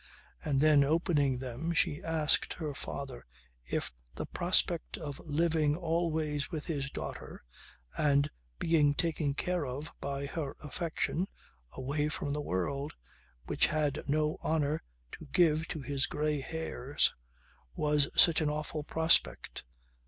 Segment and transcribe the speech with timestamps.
[0.43, 3.23] And then opening them she asked her father
[3.63, 7.43] if the prospect of living always with his daughter
[7.95, 11.27] and being taken care of by her affection
[11.73, 12.95] away from the world,
[13.45, 17.13] which had no honour to give to his grey hairs,
[17.75, 19.65] was such an awful prospect.